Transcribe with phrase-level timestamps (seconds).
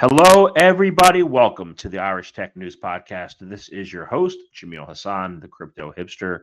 [0.00, 1.24] Hello, everybody.
[1.24, 3.34] Welcome to the Irish Tech News Podcast.
[3.40, 6.42] This is your host, Jamil Hasan, the crypto hipster,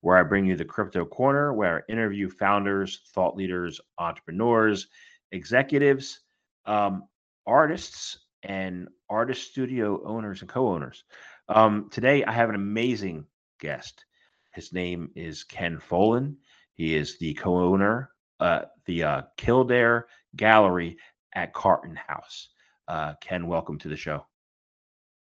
[0.00, 4.86] where I bring you the crypto corner, where I interview founders, thought leaders, entrepreneurs,
[5.32, 6.20] executives,
[6.64, 7.02] um,
[7.46, 11.04] artists, and artist studio owners and co owners.
[11.50, 13.26] Um, today, I have an amazing
[13.60, 14.06] guest.
[14.54, 16.36] His name is Ken Folan.
[16.72, 20.96] He is the co owner, uh, the uh, Kildare Gallery
[21.34, 22.48] at Carton House.
[22.86, 24.26] Uh, Ken, welcome to the show.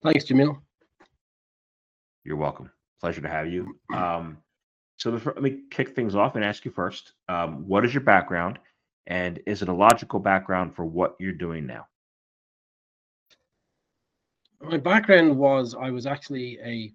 [0.03, 0.61] Thanks, Jamil.
[2.25, 2.71] You're welcome.
[3.01, 3.79] Pleasure to have you.
[3.95, 4.39] Um,
[4.97, 8.59] so let me kick things off and ask you first um, what is your background,
[9.07, 11.87] and is it a logical background for what you're doing now?
[14.61, 16.93] My background was I was actually a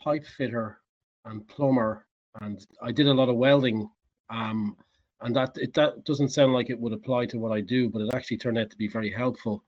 [0.00, 0.80] pipe fitter
[1.24, 2.06] and plumber,
[2.40, 3.90] and I did a lot of welding.
[4.30, 4.76] Um,
[5.20, 8.02] and that it, that doesn't sound like it would apply to what I do, but
[8.02, 9.64] it actually turned out to be very helpful.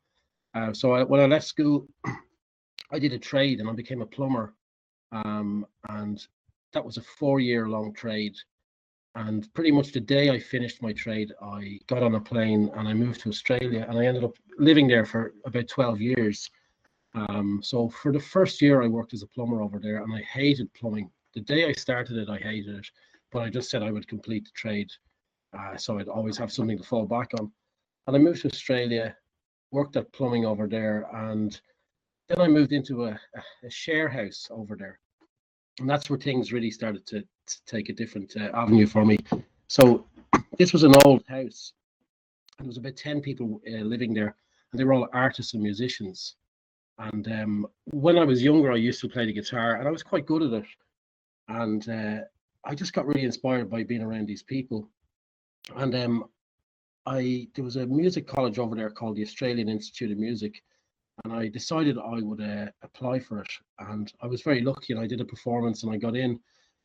[0.54, 1.86] Uh, so I, when I left school,
[2.92, 4.54] I did a trade and I became a plumber.
[5.12, 6.24] Um, and
[6.72, 8.36] that was a four year long trade.
[9.16, 12.88] And pretty much the day I finished my trade, I got on a plane and
[12.88, 16.48] I moved to Australia and I ended up living there for about 12 years.
[17.14, 20.20] Um, so for the first year, I worked as a plumber over there and I
[20.22, 21.10] hated plumbing.
[21.34, 22.86] The day I started it, I hated it,
[23.32, 24.90] but I just said I would complete the trade.
[25.58, 27.50] Uh, so I'd always have something to fall back on.
[28.06, 29.16] And I moved to Australia
[29.70, 31.60] worked at plumbing over there, and
[32.28, 33.18] then I moved into a,
[33.64, 34.98] a share house over there,
[35.78, 39.18] and that's where things really started to, to take a different uh, avenue for me.
[39.68, 40.06] So
[40.58, 41.72] this was an old house,
[42.58, 44.34] and there was about ten people uh, living there,
[44.72, 46.36] and they were all artists and musicians.
[46.98, 50.02] And um, when I was younger, I used to play the guitar, and I was
[50.02, 50.66] quite good at it.
[51.48, 52.20] And uh,
[52.64, 54.88] I just got really inspired by being around these people.
[55.76, 56.24] And um,
[57.06, 60.62] I there was a music college over there called the Australian Institute of Music,
[61.24, 63.52] and I decided I would uh, apply for it.
[63.78, 66.38] And I was very lucky, and I did a performance, and I got in,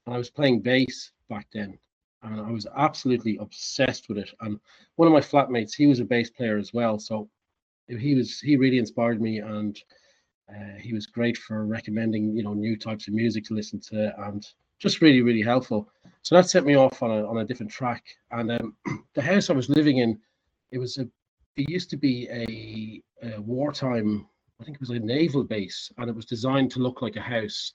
[0.06, 1.78] and I was playing bass back then,
[2.24, 4.32] and I was absolutely obsessed with it.
[4.42, 4.60] And
[4.96, 7.30] one of my flatmates, he was a bass player as well, so
[7.88, 9.78] he was he really inspired me, and
[10.50, 14.14] uh, he was great for recommending you know new types of music to listen to,
[14.28, 14.46] and
[14.80, 15.90] just really really helpful.
[16.22, 18.04] So that set me off on a on a different track.
[18.32, 18.76] And um,
[19.14, 20.20] the house I was living in,
[20.72, 21.08] it was a
[21.56, 24.28] it used to be a, a wartime.
[24.60, 27.22] I think it was a naval base, and it was designed to look like a
[27.22, 27.74] house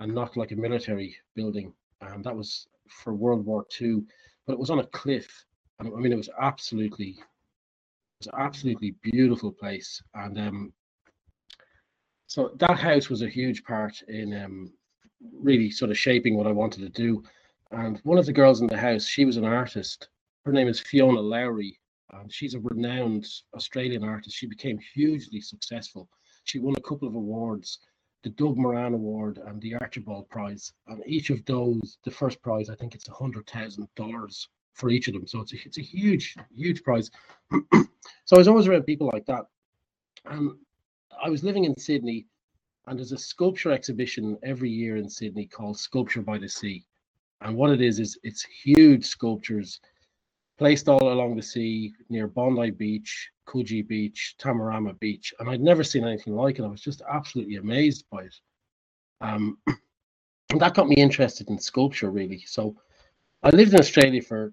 [0.00, 1.72] and not like a military building.
[2.00, 4.02] And that was for World War II,
[4.46, 5.44] but it was on a cliff.
[5.78, 10.02] And I mean, it was absolutely, it was absolutely beautiful place.
[10.14, 10.72] And um,
[12.26, 14.72] so that house was a huge part in um,
[15.20, 17.22] really sort of shaping what I wanted to do.
[17.70, 20.08] And one of the girls in the house, she was an artist.
[20.44, 21.78] Her name is Fiona Lowry,
[22.12, 24.36] and she's a renowned Australian artist.
[24.36, 26.08] She became hugely successful.
[26.44, 27.78] She won a couple of awards,
[28.22, 30.72] the Doug Moran Award and the Archibald Prize.
[30.86, 34.88] And each of those, the first prize, I think it's a hundred thousand dollars for
[34.90, 35.26] each of them.
[35.26, 37.10] So it's a, it's a huge, huge prize.
[37.52, 39.44] so I was always around people like that.
[40.24, 40.52] And
[41.22, 42.26] I was living in Sydney,
[42.88, 46.84] and there's a sculpture exhibition every year in Sydney called Sculpture by the Sea.
[47.42, 49.80] And what it is is it's huge sculptures
[50.56, 55.84] placed all along the sea near Bondi Beach, Coogee Beach, Tamarama Beach, and I'd never
[55.84, 56.64] seen anything like it.
[56.64, 58.34] I was just absolutely amazed by it.
[59.20, 59.58] Um,
[60.50, 62.42] and that got me interested in sculpture, really.
[62.46, 62.74] So
[63.42, 64.52] I lived in Australia for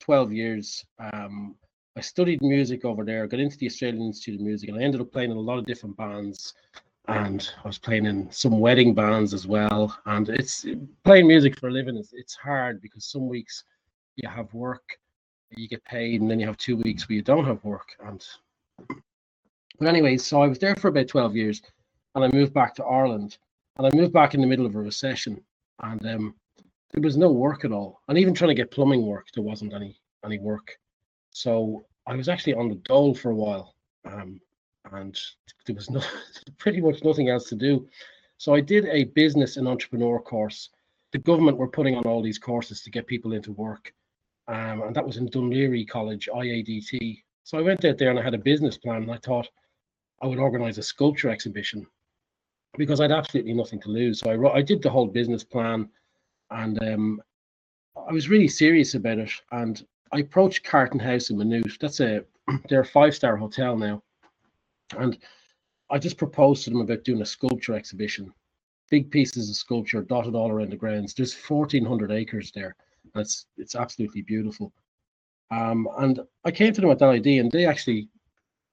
[0.00, 0.84] 12 years.
[0.98, 1.54] Um,
[1.96, 5.00] I studied music over there, got into the Australian Institute of Music, and I ended
[5.00, 6.54] up playing in a lot of different bands
[7.08, 9.96] and I was playing in some wedding bands as well.
[10.06, 10.64] And it's
[11.04, 13.64] playing music for a living is it's hard because some weeks
[14.16, 14.98] you have work,
[15.50, 17.88] you get paid, and then you have two weeks where you don't have work.
[18.06, 18.24] And
[19.78, 21.62] but anyway, so I was there for about 12 years
[22.14, 23.38] and I moved back to Ireland.
[23.76, 25.42] And I moved back in the middle of a recession
[25.82, 26.34] and um,
[26.92, 28.00] there was no work at all.
[28.08, 30.78] And even trying to get plumbing work, there wasn't any any work.
[31.30, 33.74] So I was actually on the dole for a while.
[34.04, 34.40] Um,
[34.92, 35.18] and
[35.66, 36.00] there was no
[36.58, 37.88] pretty much nothing else to do.
[38.38, 40.70] So I did a business and entrepreneur course.
[41.12, 43.92] The government were putting on all these courses to get people into work,
[44.48, 47.22] um, and that was in Laoghaire College, IADT.
[47.44, 49.48] So I went out there and I had a business plan, and I thought
[50.22, 51.86] I would organize a sculpture exhibition
[52.76, 54.20] because I'd absolutely nothing to lose.
[54.20, 55.88] So I wrote, I did the whole business plan,
[56.50, 57.22] and um,
[57.96, 59.30] I was really serious about it.
[59.52, 61.78] And I approached Carton House in Maynooth.
[61.80, 62.24] That's a
[62.68, 64.02] they're a five star hotel now,
[64.96, 65.18] and
[65.90, 68.32] I just proposed to them about doing a sculpture exhibition.
[68.90, 71.14] Big pieces of sculpture dotted all around the grounds.
[71.14, 72.74] There's 1,400 acres there.
[73.14, 74.72] It's it's absolutely beautiful.
[75.50, 78.08] Um, and I came to them with that idea, and they actually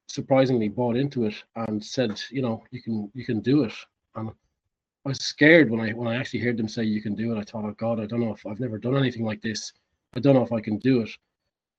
[0.08, 3.74] surprisingly bought into it and said, you know, you can you can do it.
[4.16, 7.36] And I was scared when I when I actually heard them say you can do
[7.36, 7.40] it.
[7.40, 9.74] I thought, oh God, I don't know if I've never done anything like this.
[10.14, 11.10] I don't know if I can do it.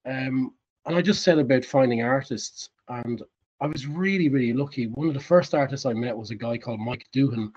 [0.05, 0.55] Um,
[0.87, 3.23] and I just said about finding artists, and
[3.63, 4.89] I was really really lucky.
[4.89, 7.53] One of the first artists I met was a guy called Mike Doohan,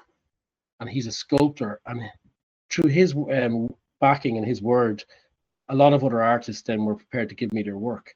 [0.80, 1.81] and he's a sculptor.
[1.88, 2.00] And
[2.69, 5.04] through his um, backing and his word,
[5.69, 8.13] a lot of other artists then were prepared to give me their work.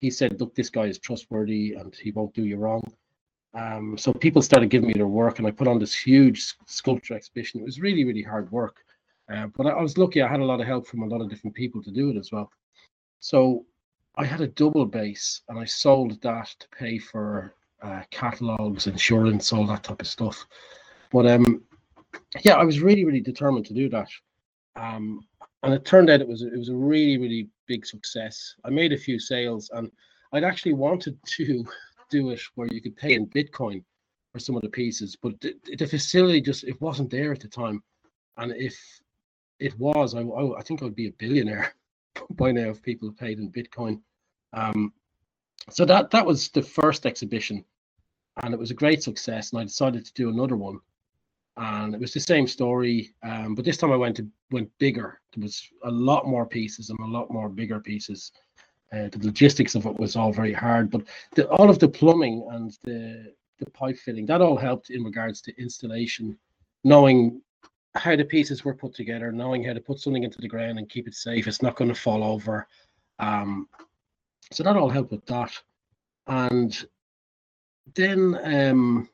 [0.00, 2.82] He said, "Look, this guy is trustworthy, and he won't do you wrong."
[3.54, 7.14] Um, so people started giving me their work, and I put on this huge sculpture
[7.14, 7.60] exhibition.
[7.60, 8.84] It was really, really hard work,
[9.32, 10.20] uh, but I, I was lucky.
[10.20, 12.18] I had a lot of help from a lot of different people to do it
[12.18, 12.50] as well.
[13.20, 13.64] So
[14.16, 19.52] I had a double bass, and I sold that to pay for uh, catalogs, insurance,
[19.52, 20.46] all that type of stuff.
[21.12, 21.62] But um,
[22.42, 24.08] yeah, I was really, really determined to do that.
[24.76, 25.20] Um,
[25.62, 28.54] and it turned out it was it was a really, really big success.
[28.64, 29.90] I made a few sales, and
[30.32, 31.64] I'd actually wanted to
[32.10, 33.84] do it where you could pay in Bitcoin
[34.32, 37.48] for some of the pieces, but the, the facility just it wasn't there at the
[37.48, 37.82] time.
[38.36, 38.78] And if
[39.58, 41.74] it was, I, I think I would be a billionaire
[42.30, 44.00] by now if people paid in Bitcoin.
[44.52, 44.92] Um,
[45.70, 47.64] so that that was the first exhibition,
[48.42, 49.52] and it was a great success.
[49.52, 50.80] And I decided to do another one,
[51.56, 55.20] and it was the same story, um, but this time I went to went bigger.
[55.34, 58.32] There was a lot more pieces and a lot more bigger pieces.
[58.92, 61.02] Uh, the logistics of it was all very hard, but
[61.36, 65.40] the, all of the plumbing and the the pipe fitting that all helped in regards
[65.42, 66.36] to installation,
[66.82, 67.40] knowing
[67.94, 70.88] how the pieces were put together, knowing how to put something into the ground and
[70.88, 71.46] keep it safe.
[71.46, 72.66] It's not going to fall over.
[73.18, 73.68] Um,
[74.52, 75.52] so that all helped with that.
[76.26, 76.86] And
[77.94, 79.08] then um,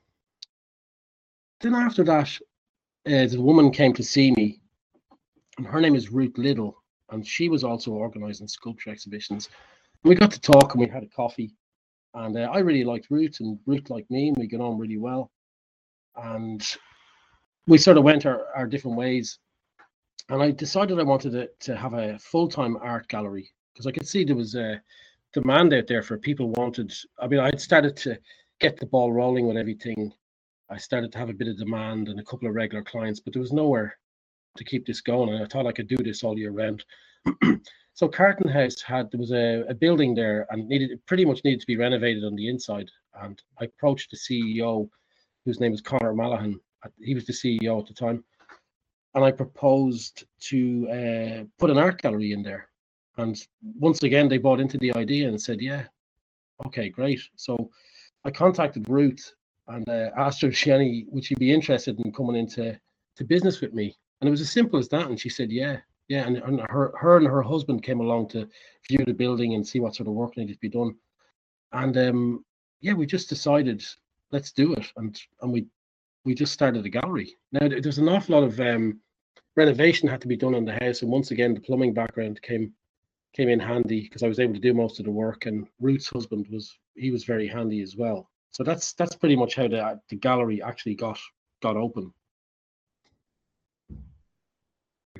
[1.60, 2.38] then after that,
[3.06, 4.60] uh, the woman came to see me,
[5.58, 6.76] and her name is Ruth Little,
[7.10, 9.48] and she was also organising sculpture exhibitions.
[10.04, 11.54] We got to talk and we had a coffee,
[12.14, 14.98] and uh, I really liked Ruth, and Ruth liked me, and we got on really
[14.98, 15.30] well.
[16.16, 16.62] And
[17.66, 19.38] we sort of went our, our different ways.
[20.28, 23.92] And I decided I wanted to, to have a full time art gallery because I
[23.92, 24.80] could see there was a
[25.32, 26.92] demand out there for people wanted.
[27.18, 28.18] I mean, I'd started to
[28.60, 30.12] get the ball rolling with everything.
[30.70, 33.32] I started to have a bit of demand and a couple of regular clients, but
[33.32, 33.98] there was nowhere
[34.56, 35.32] to keep this going.
[35.32, 36.84] And I thought I could do this all year round.
[37.94, 41.60] so Carton House had there was a, a building there and needed pretty much needed
[41.60, 42.90] to be renovated on the inside.
[43.20, 44.88] And I approached the CEO,
[45.44, 46.58] whose name is Connor Mallaghan.
[47.00, 48.24] He was the CEO at the time,
[49.14, 52.68] and I proposed to uh, put an art gallery in there.
[53.18, 53.36] And
[53.78, 55.84] once again, they bought into the idea and said, "Yeah,
[56.66, 57.70] okay, great." So
[58.24, 59.32] I contacted Ruth
[59.68, 62.78] and uh, asked her if she any would she be interested in coming into
[63.16, 63.96] to business with me?
[64.20, 65.78] And it was as simple as that and she said yeah
[66.08, 66.26] yeah.
[66.26, 68.48] And, and her her and her husband came along to
[68.88, 70.94] view the building and see what sort of work needed to be done.
[71.72, 72.44] And um
[72.80, 73.84] yeah we just decided
[74.30, 74.86] let's do it.
[74.96, 75.66] And and we
[76.26, 79.00] we just started a gallery now there's an awful lot of um
[79.56, 82.72] renovation had to be done on the house and once again the plumbing background came
[83.32, 86.08] came in handy because I was able to do most of the work and Ruth's
[86.08, 90.00] husband was he was very handy as well so that's that's pretty much how the
[90.08, 91.18] the gallery actually got
[91.60, 92.10] got open.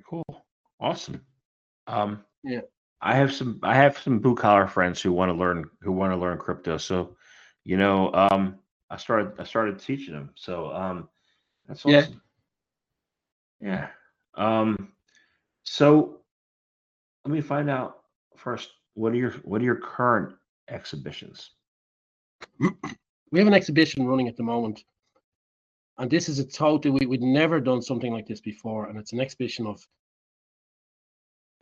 [0.08, 0.24] Cool,
[0.80, 1.20] awesome.
[1.86, 2.62] Um, yeah,
[3.02, 6.14] I have some I have some blue collar friends who want to learn who want
[6.14, 6.78] to learn crypto.
[6.78, 7.16] So,
[7.64, 8.58] you know, um,
[8.90, 10.30] I started I started teaching them.
[10.34, 11.08] So, um,
[11.66, 12.20] that's awesome.
[13.60, 13.88] Yeah.
[14.36, 14.60] Yeah.
[14.60, 14.92] Um,
[15.64, 16.20] so
[17.24, 17.98] let me find out
[18.36, 18.70] first.
[18.94, 20.34] What are your what are your current
[20.68, 21.50] exhibitions?
[23.30, 24.84] we have an exhibition running at the moment
[25.98, 29.12] and this is a total we, we'd never done something like this before and it's
[29.12, 29.86] an exhibition of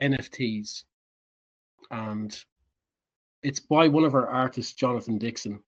[0.02, 0.84] nfts
[1.90, 2.44] and
[3.42, 5.60] it's by one of our artists jonathan dixon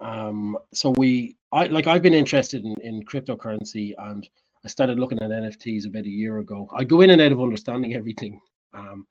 [0.00, 4.28] um so we i like i've been interested in, in cryptocurrency and
[4.64, 7.40] i started looking at nfts about a year ago i go in and out of
[7.40, 8.40] understanding everything
[8.74, 9.06] um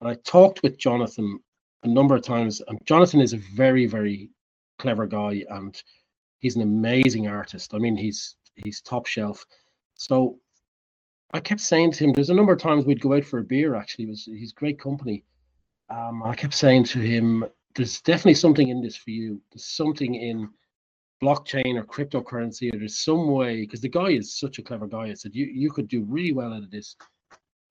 [0.00, 1.38] and i talked with jonathan
[1.82, 4.30] a number of times and jonathan is a very very
[4.78, 5.82] clever guy and
[6.40, 7.74] he's an amazing artist.
[7.74, 9.46] I mean, he's he's top shelf.
[9.94, 10.38] So
[11.32, 13.44] I kept saying to him, there's a number of times we'd go out for a
[13.44, 13.76] beer.
[13.76, 15.24] Actually, was he's great company.
[15.88, 17.44] Um, I kept saying to him,
[17.74, 19.40] there's definitely something in this for you.
[19.52, 20.48] There's something in
[21.22, 25.08] blockchain or cryptocurrency or there's some way because the guy is such a clever guy.
[25.08, 26.96] I said you you could do really well out of this.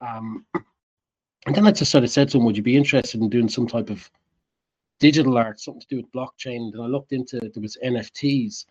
[0.01, 0.45] Um,
[1.45, 3.49] and then I just sort of said to him, "Would you be interested in doing
[3.49, 4.09] some type of
[4.99, 8.65] digital art, something to do with blockchain?" And I looked into there was NFTs,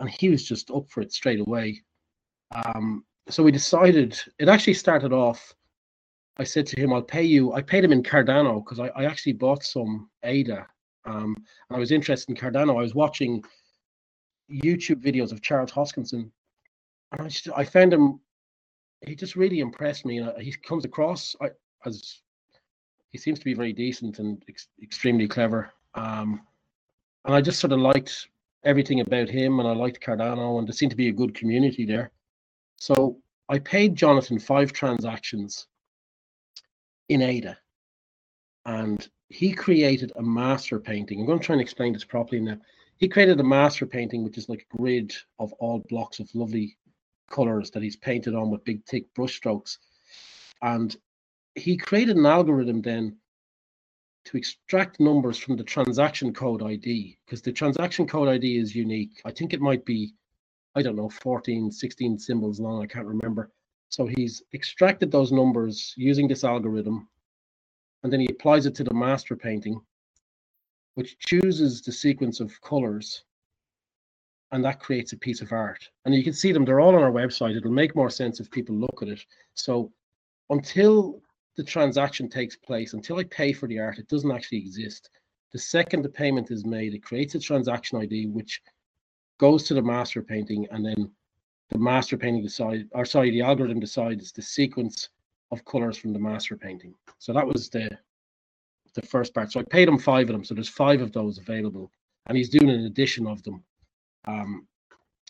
[0.00, 1.82] and he was just up for it straight away.
[2.54, 4.18] Um, so we decided.
[4.38, 5.54] It actually started off.
[6.38, 9.04] I said to him, "I'll pay you." I paid him in Cardano because I, I
[9.04, 10.66] actually bought some ADA.
[11.04, 11.36] Um,
[11.68, 12.78] and I was interested in Cardano.
[12.78, 13.42] I was watching
[14.50, 16.30] YouTube videos of Charles Hoskinson,
[17.12, 18.20] and I just I found him.
[19.06, 20.18] He just really impressed me.
[20.18, 21.34] And he comes across
[21.84, 22.20] as
[23.10, 25.72] he seems to be very decent and ex- extremely clever.
[25.94, 26.42] Um,
[27.24, 28.28] and I just sort of liked
[28.64, 31.84] everything about him, and I liked Cardano, and there seemed to be a good community
[31.84, 32.10] there.
[32.76, 33.18] So
[33.48, 35.66] I paid Jonathan five transactions
[37.08, 37.56] in ADA,
[38.66, 41.20] and he created a master painting.
[41.20, 42.58] I'm going to try and explain this properly now
[42.98, 46.76] he created a master painting, which is like a grid of all blocks of lovely
[47.30, 49.78] colors that he's painted on with big thick brush strokes.
[50.62, 50.94] And
[51.54, 53.16] he created an algorithm then
[54.24, 59.20] to extract numbers from the transaction code ID because the transaction code ID is unique.
[59.24, 60.12] I think it might be,
[60.74, 62.82] I don't know, 14, 16 symbols long.
[62.82, 63.52] I can't remember.
[63.88, 67.08] So he's extracted those numbers using this algorithm
[68.02, 69.80] and then he applies it to the master painting
[70.94, 73.24] which chooses the sequence of colors
[74.50, 75.88] and that creates a piece of art.
[76.04, 77.56] And you can see them, they're all on our website.
[77.56, 79.20] It'll make more sense if people look at it.
[79.54, 79.92] So
[80.50, 81.20] until
[81.56, 85.10] the transaction takes place, until I pay for the art, it doesn't actually exist.
[85.52, 88.60] The second the payment is made, it creates a transaction ID which
[89.38, 91.10] goes to the master painting, and then
[91.70, 95.10] the master painting decide, or sorry, the algorithm decides the sequence
[95.50, 96.94] of colors from the master painting.
[97.18, 97.90] So that was the
[98.94, 99.52] the first part.
[99.52, 100.44] So I paid him five of them.
[100.44, 101.90] So there's five of those available,
[102.26, 103.62] and he's doing an edition of them.
[104.26, 104.66] Um,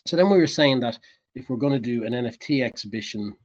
[0.05, 0.97] so then we were saying that
[1.35, 3.35] if we're going to do an NFT exhibition,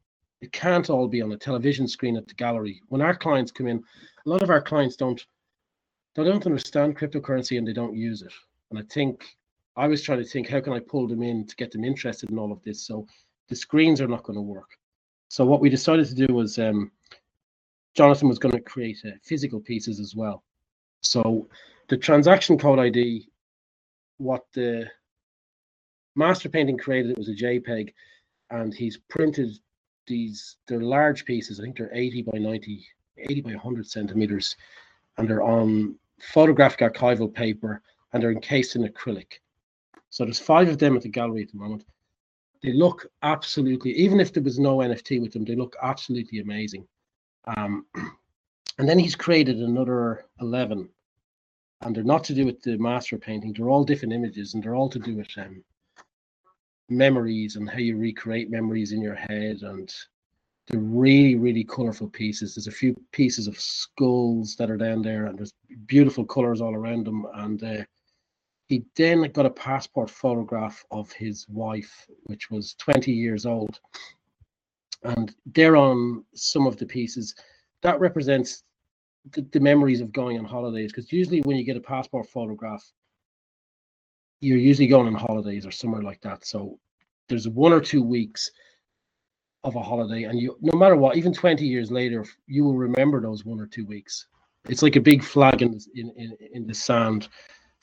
[0.41, 2.81] it can't all be on a television screen at the gallery.
[2.89, 3.83] When our clients come in,
[4.25, 5.25] a lot of our clients don't
[6.15, 8.33] they don't understand cryptocurrency and they don't use it.
[8.71, 9.25] And I think
[9.77, 12.31] I was trying to think how can I pull them in to get them interested
[12.31, 12.83] in all of this.
[12.83, 13.07] So
[13.49, 14.79] the screens are not going to work.
[15.29, 16.93] So what we decided to do was um,
[17.95, 20.45] Jonathan was going to create uh, physical pieces as well.
[21.01, 21.49] So
[21.89, 23.29] the transaction code ID,
[24.19, 24.91] what the
[26.15, 27.93] master painting created, it was a JPEG,
[28.51, 29.51] and he's printed
[30.07, 30.57] these.
[30.67, 31.59] They're large pieces.
[31.59, 32.87] I think they're 80 by 90,
[33.19, 34.57] 80 by 100 centimeters,
[35.19, 39.41] and they're on photographic archival paper, and they're encased in acrylic.
[40.15, 41.85] So there's five of them at the gallery at the moment.
[42.63, 46.87] They look absolutely, even if there was no NFT with them, they look absolutely amazing.
[47.49, 47.85] Um,
[48.79, 50.89] and then he's created another 11,
[51.81, 53.53] and they're not to do with the master painting.
[53.53, 55.65] They're all different images, and they're all to do with um,
[56.89, 59.63] memories and how you recreate memories in your head.
[59.63, 59.93] And
[60.69, 62.55] they're really, really colorful pieces.
[62.55, 65.55] There's a few pieces of skulls that are down there, and there's
[65.87, 67.27] beautiful colors all around them.
[67.35, 67.85] And uh,
[68.67, 73.79] he then got a passport photograph of his wife, which was 20 years old.
[75.03, 77.35] And they're on some of the pieces
[77.83, 78.65] that represents
[79.33, 82.85] the, the memories of going on holidays because usually when you get a passport photograph
[84.41, 86.45] you're usually going on holidays or somewhere like that.
[86.45, 86.79] So
[87.29, 88.51] there's one or two weeks
[89.63, 93.21] of a holiday and you no matter what even 20 years later you will remember
[93.21, 94.27] those one or two weeks.
[94.69, 97.29] It's like a big flag in in in, in the sand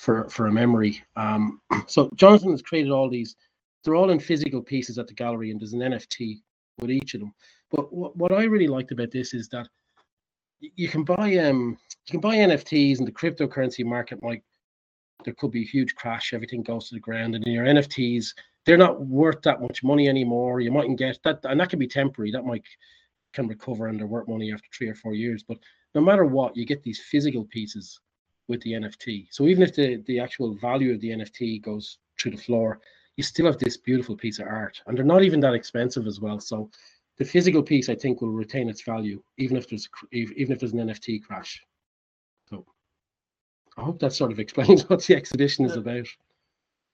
[0.02, 3.36] for for a memory um so jonathan has created all these
[3.84, 6.42] they're all in physical pieces at the gallery and there's an nft
[6.80, 7.34] with each of them.
[7.70, 9.68] But what, what I really liked about this is that
[10.60, 14.44] you can buy um you can buy NFTs and the cryptocurrency market might
[15.24, 18.34] there could be a huge crash, everything goes to the ground, and your NFTs
[18.66, 20.60] they're not worth that much money anymore.
[20.60, 22.32] You mightn't get that, and that can be temporary.
[22.32, 22.64] That might
[23.34, 25.42] can recover and they're worth money after three or four years.
[25.42, 25.58] But
[25.96, 28.00] no matter what, you get these physical pieces
[28.52, 29.28] with the NFT.
[29.32, 32.80] So even if the the actual value of the NFT goes through the floor,
[33.18, 36.20] you still have this beautiful piece of art, and they're not even that expensive as
[36.20, 36.40] well.
[36.40, 36.70] So
[37.18, 40.74] the physical piece, I think, will retain its value even if there's even if there's
[40.74, 41.64] an NFT crash.
[42.50, 42.66] So
[43.78, 46.08] I hope that sort of explains what the exhibition is about.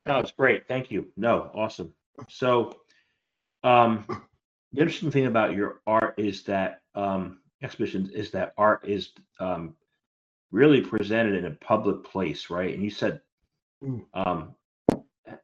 [0.06, 0.68] No, it's great.
[0.68, 1.08] Thank you.
[1.18, 1.94] No, awesome.
[2.30, 2.78] So,
[3.64, 4.06] um,
[4.72, 9.76] the interesting thing about your art is that um, exhibitions is that art is um,
[10.52, 12.74] really presented in a public place, right?
[12.74, 13.22] And you said
[13.84, 14.04] mm.
[14.14, 14.56] um,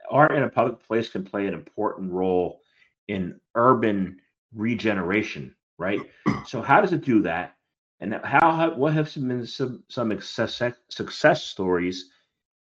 [0.10, 2.62] art in a public place can play an important role
[3.08, 4.20] in urban
[4.54, 6.02] regeneration, right?
[6.46, 7.56] So how does it do that?
[8.02, 12.10] And how, what have some been some some success success stories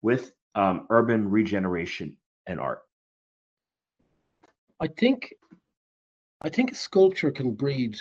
[0.02, 2.82] with um, urban regeneration and art?
[4.82, 5.34] I think
[6.42, 7.98] I think sculpture can breed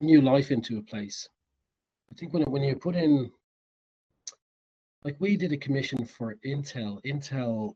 [0.00, 1.28] new life into a place.
[2.12, 3.30] I think when when you put in
[5.02, 7.02] like we did a commission for Intel.
[7.04, 7.74] Intel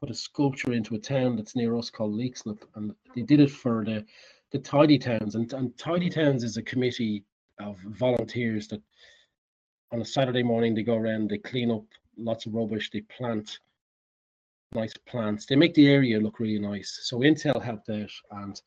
[0.00, 3.50] put a sculpture into a town that's near us called Leixlip, and they did it
[3.50, 4.06] for the
[4.50, 5.34] the Tidy Towns.
[5.34, 7.24] And, and Tidy Towns is a committee
[7.60, 8.80] of volunteers that
[9.92, 11.84] on a Saturday morning they go around, they clean up
[12.16, 13.58] lots of rubbish, they plant
[14.72, 17.00] nice plants, they make the area look really nice.
[17.02, 18.60] So Intel helped out and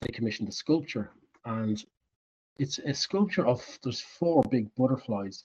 [0.00, 1.12] they commissioned a sculpture,
[1.44, 1.84] and
[2.60, 5.44] it's a sculpture of there's four big butterflies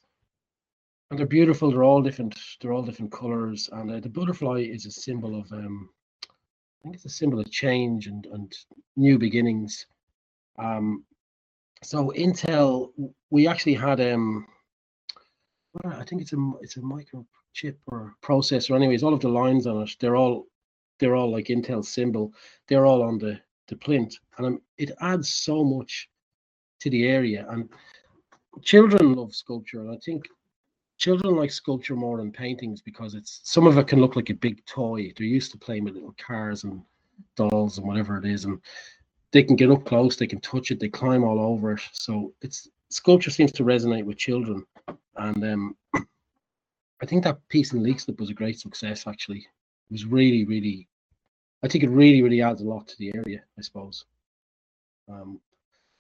[1.10, 1.72] and they're beautiful.
[1.72, 2.38] They're all different.
[2.60, 5.52] They're all different colors, and uh, the butterfly is a symbol of.
[5.52, 5.90] Um,
[6.24, 8.52] I think it's a symbol of change and and
[8.96, 9.86] new beginnings.
[10.60, 11.06] Um,
[11.84, 12.92] so Intel,
[13.30, 14.46] we actually had um,
[15.86, 18.76] I think it's a it's a microchip or processor.
[18.76, 20.48] Anyways, all of the lines on it, they're all
[21.00, 22.34] they're all like Intel symbol.
[22.68, 26.10] They're all on the the plinth, and um, it adds so much
[26.80, 27.46] to the area.
[27.50, 27.70] And
[28.62, 30.26] children love sculpture, and I think
[30.98, 34.36] children like sculpture more than paintings because it's some of it can look like a
[34.36, 35.12] big toy.
[35.16, 36.82] They're used to playing with little cars and
[37.36, 38.60] dolls and whatever it is, and
[39.32, 41.82] they can get up close, they can touch it, they climb all over it.
[41.92, 44.66] So it's sculpture seems to resonate with children,
[45.18, 45.76] and um,
[47.02, 49.08] I think that piece in Leixlip was a great success.
[49.08, 50.88] Actually, it was really, really.
[51.64, 53.44] I think it really, really adds a lot to the area.
[53.58, 54.06] I suppose.
[55.10, 55.40] Um,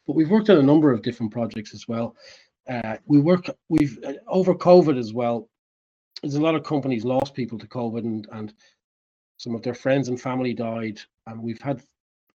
[0.05, 2.15] but we've worked on a number of different projects as well.
[2.69, 5.49] Uh, we work we've uh, over COVID as well.
[6.21, 8.53] There's a lot of companies lost people to COVID, and and
[9.37, 11.83] some of their friends and family died, and we've had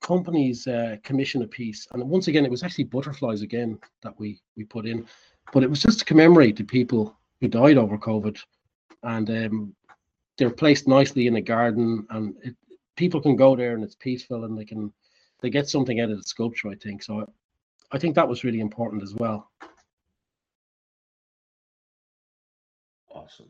[0.02, 4.40] companies uh, commission a piece, and once again, it was actually butterflies again that we
[4.56, 5.06] we put in,
[5.54, 8.40] but it was just to commemorate the people who died over COVID,
[9.04, 9.76] and um,
[10.38, 12.56] they're placed nicely in a garden, and it,
[12.96, 14.94] people can go there and it's peaceful, and they can
[15.42, 16.70] they get something out of the sculpture.
[16.70, 17.32] I think so.
[17.92, 19.50] I think that was really important as well.
[23.10, 23.50] Awesome.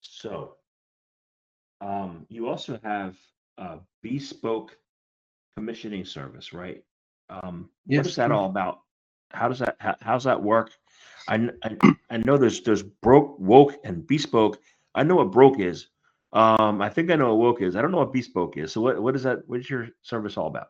[0.00, 0.56] So,
[1.80, 3.16] um, you also have
[3.58, 4.76] a bespoke
[5.56, 6.82] commissioning service, right?
[7.30, 8.80] Um, what is that all about?
[9.30, 10.72] How does that how, how's that work?
[11.28, 11.76] I, I
[12.10, 14.60] I know there's there's broke, woke, and bespoke.
[14.94, 15.88] I know what broke is.
[16.32, 17.76] Um, I think I know what woke is.
[17.76, 18.72] I don't know what bespoke is.
[18.72, 19.48] So what what is that?
[19.48, 20.68] What is your service all about?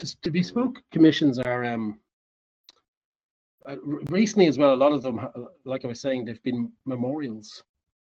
[0.00, 1.98] Just the bespoke commissions are um
[3.66, 3.76] uh,
[4.08, 5.20] recently as well, a lot of them,
[5.64, 7.62] like I was saying, they've been memorials,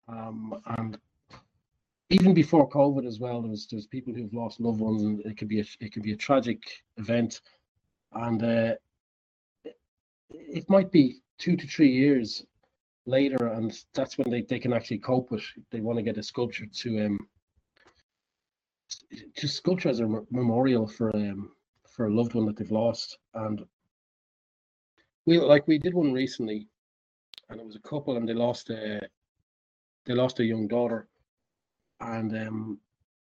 [0.08, 0.98] um, and
[2.10, 5.50] even before COVID as well, there's there's people who've lost loved ones, and it could
[5.50, 6.64] be a it could be a tragic
[6.98, 7.42] event,
[8.14, 8.74] and uh,
[10.30, 12.46] it might be two to three years
[13.06, 15.44] later, and that's when they, they can actually cope with.
[15.72, 17.20] They want to get a sculpture to um
[19.36, 21.52] to sculpture as a memorial for um
[22.02, 23.64] for a loved one that they've lost, and
[25.28, 26.68] we like we did one recently,
[27.48, 29.00] and it was a couple, and they lost a
[30.08, 31.08] they lost a young daughter,
[32.00, 32.80] and um,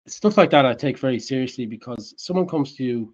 [0.07, 3.13] stuff like that I take very seriously because someone comes to you,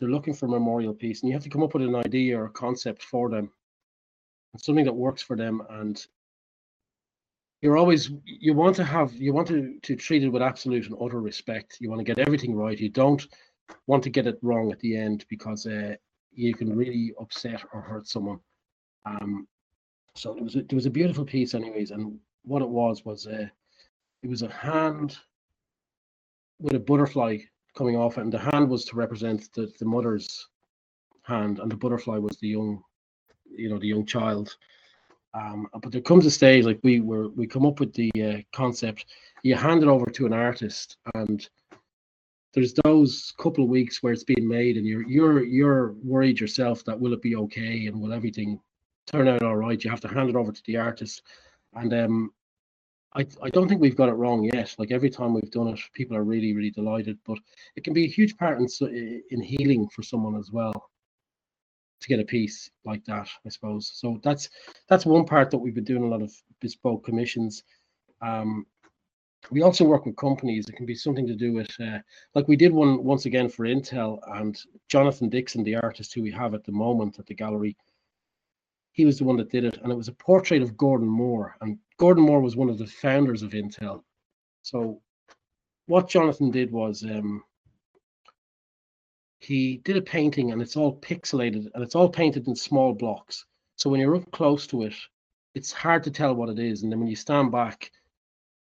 [0.00, 2.36] they're looking for a memorial piece, and you have to come up with an idea
[2.36, 3.52] or a concept for them,
[4.54, 6.04] and something that works for them, and
[7.62, 10.96] you're always you want to have you want to to treat it with absolute and
[11.00, 11.76] utter respect.
[11.78, 12.76] You want to get everything right.
[12.76, 13.24] You don't
[13.86, 15.94] want to get it wrong at the end because uh,
[16.32, 18.40] you can really upset or hurt someone.
[19.04, 19.46] Um,
[20.14, 21.90] so it was a, it was a beautiful piece, anyways.
[21.90, 23.46] And what it was was a uh,
[24.22, 25.16] it was a hand
[26.60, 27.38] with a butterfly
[27.76, 30.48] coming off and the hand was to represent the, the mother's
[31.22, 32.82] hand, and the butterfly was the young,
[33.48, 34.56] you know, the young child.
[35.34, 38.38] Um, but there comes a stage like we were we come up with the uh,
[38.52, 39.06] concept,
[39.42, 41.48] you hand it over to an artist, and
[42.54, 46.84] there's those couple of weeks where it's being made and you're you're you're worried yourself
[46.84, 48.60] that will it be okay and will everything
[49.06, 51.22] turn out all right you have to hand it over to the artist
[51.74, 52.30] and um
[53.14, 54.74] I, I don't think we've got it wrong yet.
[54.78, 57.18] Like every time we've done it, people are really, really delighted.
[57.26, 57.38] But
[57.74, 60.90] it can be a huge part in in healing for someone as well
[62.00, 63.90] to get a piece like that, I suppose.
[63.94, 64.50] So that's
[64.88, 67.64] that's one part that we've been doing a lot of bespoke commissions.
[68.20, 68.66] Um,
[69.50, 70.66] we also work with companies.
[70.68, 71.98] It can be something to do with, uh,
[72.34, 74.58] like we did one once again for Intel, and
[74.88, 77.76] Jonathan Dixon, the artist who we have at the moment at the gallery,
[78.92, 81.56] he was the one that did it, and it was a portrait of Gordon Moore.
[81.60, 84.02] And Gordon Moore was one of the founders of Intel.
[84.62, 85.00] So,
[85.86, 87.42] what Jonathan did was um,
[89.40, 93.46] he did a painting, and it's all pixelated, and it's all painted in small blocks.
[93.76, 94.94] So when you're up close to it,
[95.54, 97.92] it's hard to tell what it is, and then when you stand back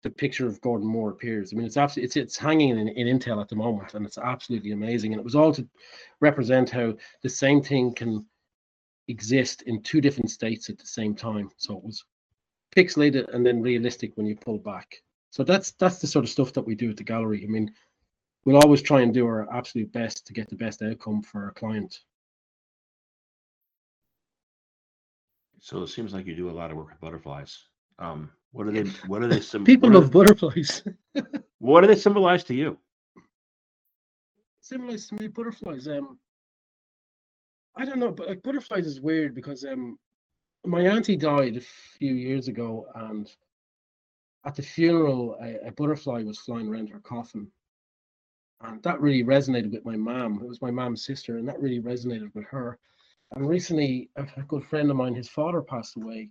[0.05, 1.51] the picture of Gordon Moore appears.
[1.51, 4.19] I mean, it's absolutely it's it's hanging in, in Intel at the moment, and it's
[4.19, 5.11] absolutely amazing.
[5.11, 5.67] And it was all to
[6.21, 8.23] represent how the same thing can
[9.07, 11.49] exist in two different states at the same time.
[11.57, 12.05] So it was
[12.75, 15.01] pixelated and then realistic when you pull back.
[15.31, 17.43] So that's that's the sort of stuff that we do at the gallery.
[17.43, 17.73] I mean,
[18.45, 21.51] we'll always try and do our absolute best to get the best outcome for our
[21.53, 21.99] client.
[25.61, 27.57] So it seems like you do a lot of work with butterflies.
[27.97, 28.89] Um, what are they?
[29.07, 29.41] What are they?
[29.41, 30.81] Sim- People what, are, love butterflies.
[31.59, 32.77] what do they symbolize to you?
[34.61, 35.89] Symbolize to me butterflies.
[35.89, 36.17] Um,
[37.75, 39.99] I don't know, but like butterflies is weird because um,
[40.65, 41.61] my auntie died a
[41.99, 43.29] few years ago, and
[44.45, 47.51] at the funeral, a, a butterfly was flying around her coffin,
[48.61, 50.39] and that really resonated with my mom.
[50.41, 52.79] It was my mom's sister, and that really resonated with her.
[53.35, 56.29] And recently, a a good friend of mine, his father passed away,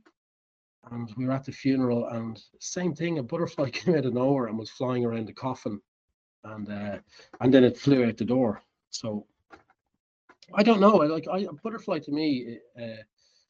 [0.90, 4.46] and we were at the funeral, and same thing, a butterfly came out of nowhere
[4.46, 5.80] and was flying around the coffin,
[6.44, 6.98] and uh,
[7.40, 8.62] and then it flew out the door.
[8.90, 9.26] So
[10.54, 10.96] I don't know.
[10.96, 12.58] Like I, a butterfly to me.
[12.80, 13.02] Uh,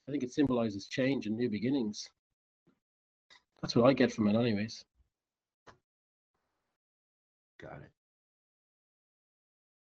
[0.07, 2.09] I think it symbolizes change and new beginnings.
[3.63, 4.85] That's what I get from it, anyways.
[7.61, 7.91] Got it.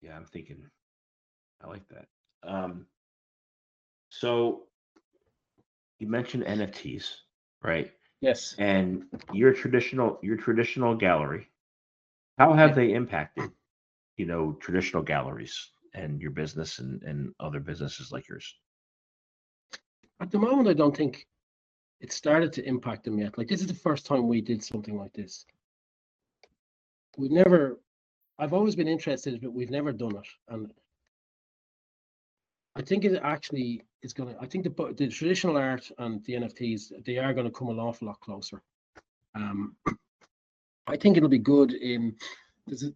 [0.01, 0.63] Yeah, I'm thinking.
[1.61, 2.05] I like that.
[2.47, 2.85] Um,
[4.09, 4.67] so
[5.99, 7.05] you mentioned NFTs,
[7.65, 7.91] right?
[8.21, 8.55] Yes.
[8.57, 11.49] And your traditional your traditional gallery.
[12.37, 12.75] How have Yeah.
[12.75, 13.51] they impacted,
[14.17, 18.55] you know, traditional galleries and your business and, and other businesses like yours?
[20.19, 21.27] At the moment, I don't think
[22.01, 23.37] it started to impact them yet.
[23.37, 25.45] Like this is the first time we did something like this.
[27.17, 27.79] We've never.
[28.37, 30.73] I've always been interested, but we've never done it, and
[32.75, 33.81] I think it actually
[34.13, 34.41] going to.
[34.41, 37.79] I think the the traditional art and the NFTs they are going to come an
[37.79, 38.61] awful lot closer.
[39.35, 39.75] Um,
[40.87, 42.15] I think it'll be good in.
[42.67, 42.93] There's a,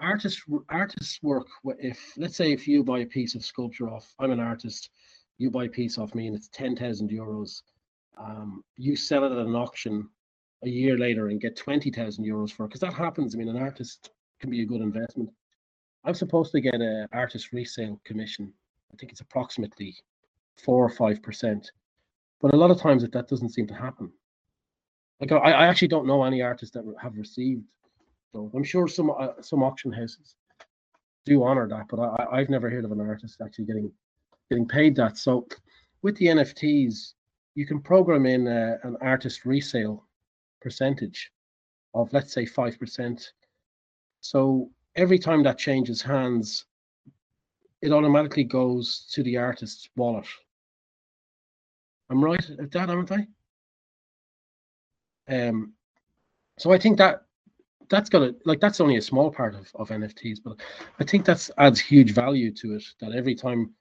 [0.00, 1.46] artists artists work
[1.78, 4.90] if let's say if you buy a piece of sculpture off i'm an artist
[5.38, 7.62] you buy a piece off me and it's 10,000 euros
[8.18, 10.08] um, you sell it at an auction
[10.64, 13.56] a year later and get 20,000 euros for it because that happens i mean an
[13.56, 14.10] artist
[14.40, 15.30] can be a good investment
[16.04, 18.52] i'm supposed to get a artist resale commission
[18.92, 19.96] i think it's approximately
[20.64, 21.66] 4 or 5%
[22.40, 24.10] but a lot of times that that doesn't seem to happen
[25.20, 27.64] like i, I actually don't know any artists that have received
[28.32, 30.36] so I'm sure some uh, some auction houses
[31.24, 33.90] do honor that, but I, I've never heard of an artist actually getting
[34.50, 35.18] getting paid that.
[35.18, 35.46] So
[36.02, 37.14] with the NFTs,
[37.54, 40.04] you can program in uh, an artist resale
[40.60, 41.30] percentage
[41.94, 43.32] of let's say five percent.
[44.20, 46.66] So every time that changes hands,
[47.80, 50.26] it automatically goes to the artist's wallet.
[52.10, 53.26] I'm right at that, aren't I?
[55.28, 55.74] Um,
[56.58, 57.22] so I think that
[57.90, 60.60] that's gonna like that's only a small part of, of NFTs, but
[61.00, 62.84] I think that's adds huge value to it.
[63.00, 63.74] That every time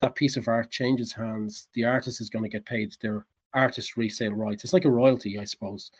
[0.00, 3.96] that piece of art changes hands, the artist is going to get paid their artist
[3.96, 4.64] resale rights.
[4.64, 5.90] It's like a royalty, I suppose.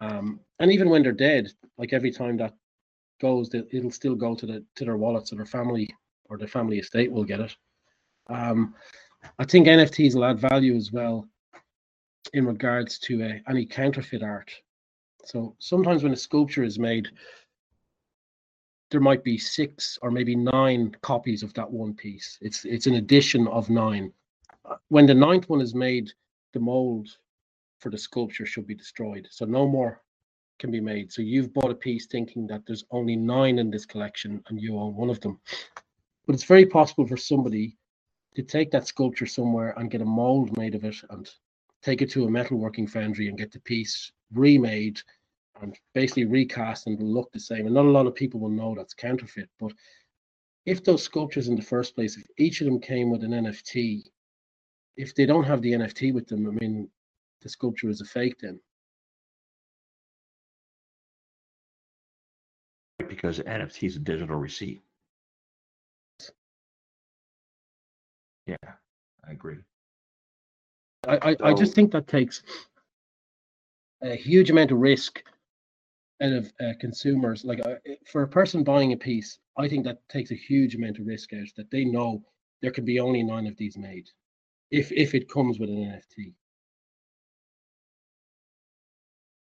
[0.00, 2.54] Um, and even when they're dead, like every time that
[3.20, 5.88] goes, it'll still go to the to their wallet, so their family
[6.26, 7.56] or their family estate will get it.
[8.28, 8.74] Um,
[9.38, 11.28] I think NFTs will add value as well
[12.32, 14.50] in regards to uh, any counterfeit art.
[15.24, 17.08] So sometimes when a sculpture is made,
[18.90, 22.38] there might be six or maybe nine copies of that one piece.
[22.40, 24.12] It's it's an addition of nine.
[24.64, 26.10] Uh, When the ninth one is made,
[26.52, 27.08] the mold
[27.78, 29.28] for the sculpture should be destroyed.
[29.30, 30.02] So no more
[30.58, 31.12] can be made.
[31.12, 34.76] So you've bought a piece thinking that there's only nine in this collection and you
[34.76, 35.40] own one of them.
[36.26, 37.78] But it's very possible for somebody
[38.34, 41.30] to take that sculpture somewhere and get a mold made of it and
[41.82, 45.00] take it to a metalworking foundry and get the piece remade
[45.62, 47.66] and basically recast and look the same.
[47.66, 49.48] And not a lot of people will know that's counterfeit.
[49.58, 49.72] But
[50.66, 54.02] if those sculptures in the first place, if each of them came with an NFT,
[54.96, 56.88] if they don't have the NFT with them, I mean,
[57.42, 58.60] the sculpture is a fake then.
[63.08, 64.82] Because NFT is a digital receipt.
[68.50, 68.72] Yeah,
[69.28, 69.58] I agree.
[71.06, 72.42] I, I, I just think that takes
[74.02, 75.22] a huge amount of risk
[76.20, 77.44] out of uh, consumers.
[77.44, 77.76] Like uh,
[78.10, 81.32] for a person buying a piece, I think that takes a huge amount of risk
[81.32, 82.24] out that they know
[82.60, 84.08] there can be only nine of these made,
[84.72, 86.34] if if it comes with an NFT.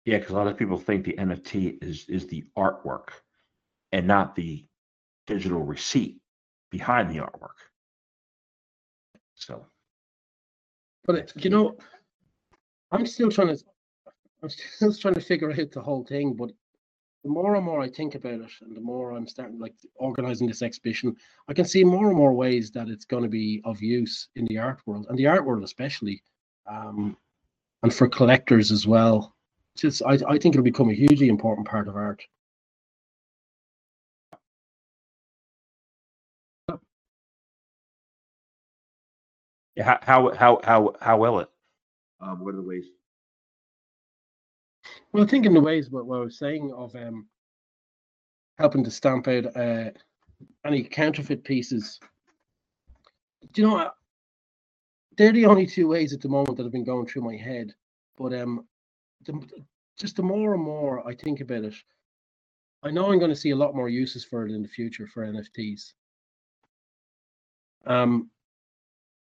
[0.05, 3.10] Yeah, because a lot of people think the NFT is is the artwork
[3.91, 4.65] and not the
[5.27, 6.21] digital receipt
[6.71, 7.60] behind the artwork.
[9.45, 9.67] So
[11.05, 11.77] But it, you know,
[12.91, 13.63] I'm still trying to.
[14.41, 16.49] I'm still trying to figure out the whole thing, but
[17.23, 20.47] the more and more I think about it, and the more I'm starting like organizing
[20.47, 21.15] this exhibition,
[21.47, 24.45] I can see more and more ways that it's going to be of use in
[24.45, 26.23] the art world and the art world especially,
[26.65, 27.15] um,
[27.84, 29.36] and for collectors as well.
[29.77, 32.23] Just I, I think it'll become a hugely important part of art.
[39.75, 41.49] Yeah, how how how how will it?
[42.21, 42.85] Um, what are the ways?
[45.11, 47.27] Well, I think in the ways what, what I was saying of um,
[48.57, 49.91] helping to stamp out uh,
[50.65, 51.99] any counterfeit pieces.
[53.53, 53.91] Do you know?
[55.17, 57.73] They're the only two ways at the moment that have been going through my head.
[58.17, 58.65] But um,
[59.25, 59.41] the,
[59.97, 61.75] just the more and more I think about it,
[62.83, 65.07] I know I'm going to see a lot more uses for it in the future
[65.07, 65.93] for NFTs.
[67.85, 68.29] Um,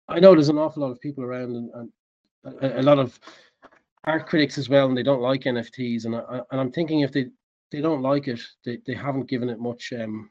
[0.09, 3.19] I know there's an awful lot of people around and, and a, a, lot of
[4.05, 6.05] art critics as well, and they don't like NFTs.
[6.05, 7.27] And I, and I'm thinking if they
[7.71, 9.93] they don't like it, they, they haven't given it much.
[9.93, 10.31] Um,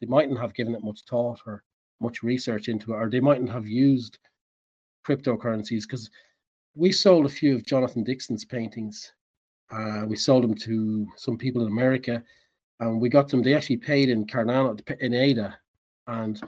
[0.00, 1.64] they mightn't have given it much thought or
[2.00, 4.18] much research into it, or they mightn't have used
[5.06, 6.10] cryptocurrencies because
[6.74, 9.12] we sold a few of Jonathan Dixon's paintings.
[9.70, 12.22] Uh, we sold them to some people in America,
[12.78, 13.42] and we got them.
[13.42, 15.58] They actually paid in Cardano in ADA,
[16.06, 16.40] and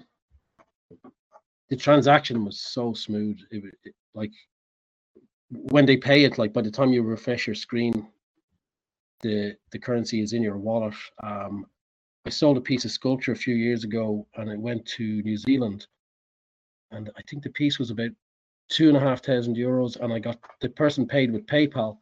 [1.72, 3.40] the transaction was so smooth.
[3.50, 4.32] It, it, like
[5.48, 8.08] when they pay it, like by the time you refresh your screen,
[9.22, 10.92] the the currency is in your wallet.
[11.22, 11.64] Um,
[12.26, 15.38] I sold a piece of sculpture a few years ago, and it went to New
[15.38, 15.86] Zealand,
[16.90, 18.10] and I think the piece was about
[18.68, 21.96] two and a half thousand euros, and I got the person paid with PayPal,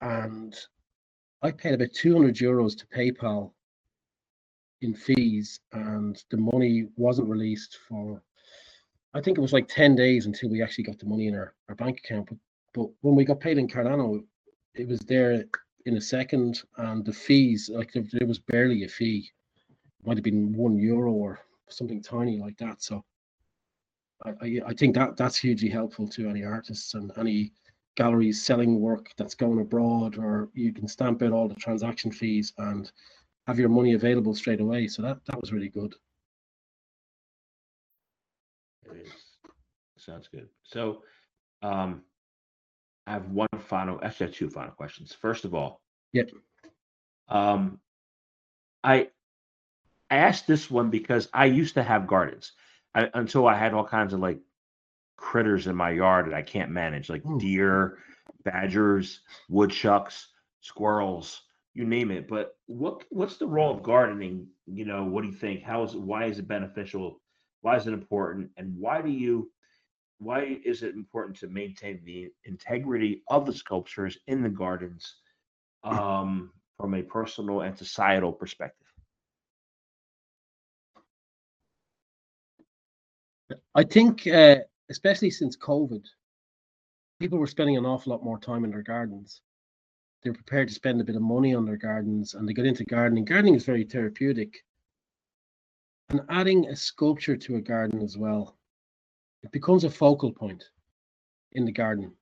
[0.00, 0.58] and
[1.42, 3.52] I paid about two hundred euros to PayPal
[4.80, 8.22] in fees, and the money wasn't released for
[9.16, 11.54] I think it was like 10 days until we actually got the money in our,
[11.70, 12.28] our bank account.
[12.28, 12.38] But,
[12.74, 14.22] but when we got paid in Cardano,
[14.74, 15.42] it was there
[15.86, 16.62] in a second.
[16.76, 19.30] And the fees, like there, there was barely a fee.
[20.04, 22.82] Might have been one euro or something tiny like that.
[22.82, 23.02] So
[24.22, 27.52] I, I, I think that that's hugely helpful to any artists and any
[27.96, 32.52] galleries selling work that's going abroad, or you can stamp out all the transaction fees
[32.58, 32.92] and
[33.46, 34.88] have your money available straight away.
[34.88, 35.94] So that that was really good.
[38.90, 39.12] It is.
[39.98, 40.48] Sounds good.
[40.62, 41.02] So,
[41.62, 42.02] um,
[43.06, 45.12] I have one final, actually, I have two final questions.
[45.14, 45.80] First of all,
[46.12, 46.30] Yep.
[47.28, 47.80] um,
[48.84, 49.08] I
[50.10, 52.52] I asked this one because I used to have gardens
[52.94, 54.40] I, until I had all kinds of like
[55.16, 57.38] critters in my yard that I can't manage, like Ooh.
[57.38, 57.98] deer,
[58.44, 60.28] badgers, woodchucks,
[60.60, 61.42] squirrels,
[61.74, 62.28] you name it.
[62.28, 64.48] But what what's the role of gardening?
[64.66, 65.62] You know, what do you think?
[65.62, 67.20] How is it, why is it beneficial
[67.66, 68.48] why is it important?
[68.56, 69.50] And why do you
[70.18, 75.16] why is it important to maintain the integrity of the sculptures in the gardens
[75.82, 78.86] um, from a personal and societal perspective?
[83.74, 86.04] I think, uh, especially since COVID,
[87.18, 89.40] people were spending an awful lot more time in their gardens.
[90.22, 92.84] They're prepared to spend a bit of money on their gardens and they get into
[92.84, 93.24] gardening.
[93.24, 94.62] Gardening is very therapeutic
[96.08, 98.56] and adding a sculpture to a garden as well,
[99.42, 100.64] it becomes a focal point
[101.52, 102.12] in the garden.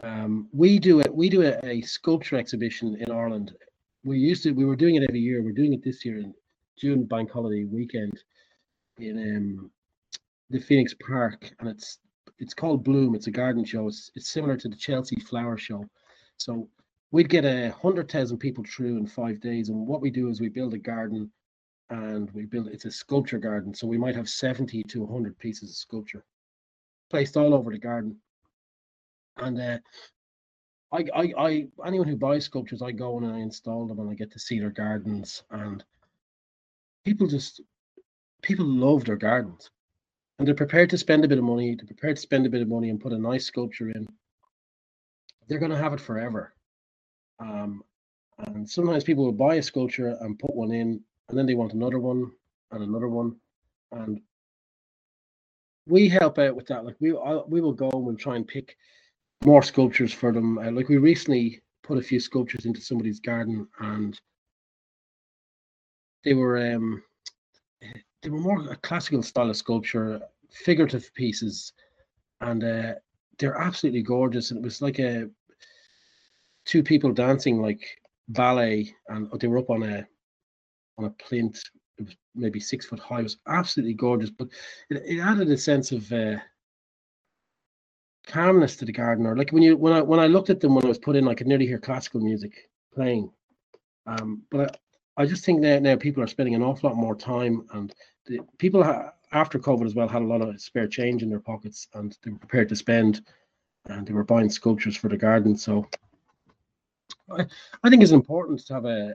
[0.00, 1.14] Um, we do it.
[1.14, 3.52] We do a, a, sculpture exhibition in Ireland.
[4.04, 4.52] We used to.
[4.52, 5.42] We were doing it every year.
[5.42, 6.34] We're doing it this year in
[6.78, 8.22] June bank holiday weekend
[8.98, 9.70] in um,
[10.50, 11.98] the Phoenix Park, and it's
[12.38, 13.14] it's called Bloom.
[13.14, 13.88] It's a garden show.
[13.88, 15.84] It's it's similar to the Chelsea Flower Show.
[16.38, 16.68] So
[17.10, 20.40] we'd get a hundred thousand people through in five days, and what we do is
[20.40, 21.30] we build a garden
[21.90, 25.70] and we build it's a sculpture garden so we might have 70 to 100 pieces
[25.70, 26.24] of sculpture
[27.14, 28.16] placed all over the garden.
[29.36, 29.78] And uh,
[30.90, 34.14] I, I i anyone who buys sculptures i go and i install them and i
[34.14, 35.82] get to see their gardens and
[37.04, 37.60] people just
[38.42, 39.70] people love their gardens.
[40.38, 42.62] And they're prepared to spend a bit of money they're prepared to spend a bit
[42.62, 44.06] of money and put a nice sculpture in.
[45.46, 46.52] They're going to have it forever.
[47.38, 47.84] Um,
[48.38, 51.72] and sometimes people will buy a sculpture and put one in and then they want
[51.72, 52.30] another one
[52.70, 53.36] and another one,
[53.92, 54.20] and
[55.86, 56.84] we help out with that.
[56.84, 58.76] Like we I, we will go and we'll try and pick
[59.44, 60.58] more sculptures for them.
[60.58, 64.18] Uh, like we recently put a few sculptures into somebody's garden, and
[66.24, 67.02] they were um
[68.22, 71.72] they were more a classical style of sculpture, figurative pieces,
[72.40, 72.94] and uh,
[73.38, 74.50] they're absolutely gorgeous.
[74.50, 75.28] And it was like a
[76.64, 80.06] two people dancing like ballet, and they were up on a
[80.98, 81.62] on a plinth.
[81.98, 83.20] It was maybe six foot high.
[83.20, 84.48] It was absolutely gorgeous, but
[84.90, 86.36] it, it added a sense of uh,
[88.26, 89.26] calmness to the garden.
[89.26, 91.16] Or like when you when I when I looked at them when I was put
[91.16, 93.30] in, I could nearly hear classical music playing.
[94.06, 94.78] Um, but
[95.16, 97.94] I, I just think that now people are spending an awful lot more time, and
[98.26, 101.40] the, people ha- after COVID as well had a lot of spare change in their
[101.40, 103.24] pockets, and they were prepared to spend,
[103.86, 105.56] and they were buying sculptures for the garden.
[105.56, 105.86] So
[107.30, 107.46] I,
[107.82, 109.14] I think it's important to have a,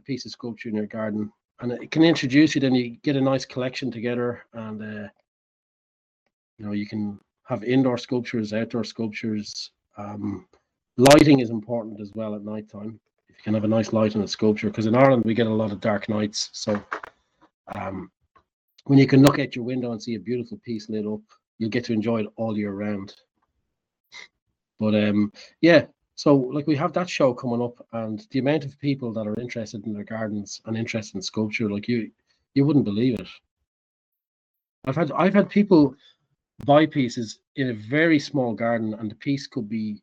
[0.00, 2.60] a piece of sculpture in your garden, and it can introduce you.
[2.60, 5.08] Then you get a nice collection together, and uh,
[6.58, 9.70] you know you can have indoor sculptures, outdoor sculptures.
[9.96, 10.46] Um,
[10.96, 12.98] lighting is important as well at night time.
[13.28, 15.46] If you can have a nice light on a sculpture, because in Ireland we get
[15.46, 16.50] a lot of dark nights.
[16.52, 16.82] So
[17.74, 18.10] um,
[18.84, 21.20] when you can look at your window and see a beautiful piece lit up,
[21.58, 23.14] you'll get to enjoy it all year round.
[24.78, 25.84] But um, yeah,
[26.20, 29.40] so like we have that show coming up, and the amount of people that are
[29.40, 32.10] interested in their gardens and interested in sculpture, like you,
[32.52, 33.28] you wouldn't believe it.
[34.84, 35.94] I've had I've had people
[36.66, 40.02] buy pieces in a very small garden, and the piece could be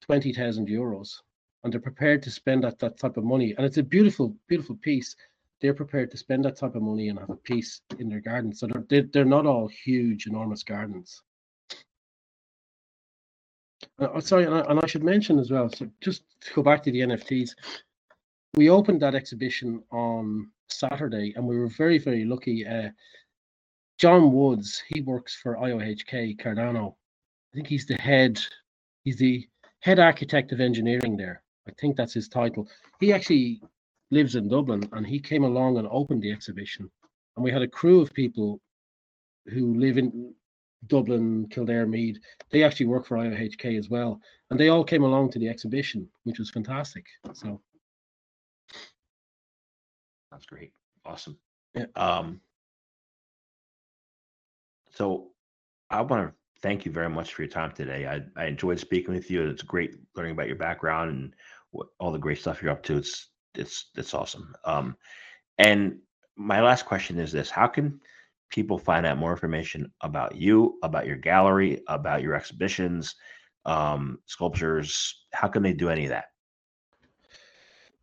[0.00, 1.20] twenty thousand euros,
[1.62, 4.76] and they're prepared to spend that that type of money, and it's a beautiful beautiful
[4.76, 5.14] piece.
[5.60, 8.54] They're prepared to spend that type of money and have a piece in their garden.
[8.54, 11.20] So they're they're, they're not all huge, enormous gardens.
[13.98, 15.68] Uh, sorry, and I, and I should mention as well.
[15.68, 17.50] So just to go back to the NFTs,
[18.56, 22.66] we opened that exhibition on Saturday, and we were very very lucky.
[22.66, 22.90] Uh,
[23.98, 26.94] John Woods, he works for IOHK Cardano.
[27.52, 28.40] I think he's the head,
[29.04, 29.46] he's the
[29.80, 31.42] head architect of engineering there.
[31.68, 32.68] I think that's his title.
[33.00, 33.62] He actually
[34.10, 36.90] lives in Dublin and he came along and opened the exhibition.
[37.36, 38.60] And we had a crew of people
[39.46, 40.34] who live in
[40.86, 42.18] Dublin, Kildare, Meath,
[42.50, 44.20] they actually work for IOHK as well.
[44.50, 47.06] And they all came along to the exhibition, which was fantastic.
[47.32, 47.60] So
[50.30, 50.72] That's great.
[51.04, 51.38] Awesome.
[51.74, 51.86] Yeah.
[51.96, 52.40] Um,
[54.90, 55.30] so
[55.90, 58.06] I want to thank you very much for your time today.
[58.06, 59.48] I, I enjoyed speaking with you.
[59.48, 61.34] It's great learning about your background and
[61.70, 62.96] what, all the great stuff you're up to.
[62.96, 64.54] It's it's it's awesome.
[64.64, 64.96] Um,
[65.58, 65.98] and
[66.36, 68.00] my last question is this: How can
[68.54, 73.14] people find out more information about you, about your gallery, about your exhibitions,
[73.64, 75.24] um, sculptures?
[75.32, 76.26] How can they do any of that?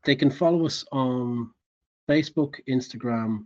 [0.04, 1.52] they can follow us on
[2.10, 3.46] Facebook, Instagram,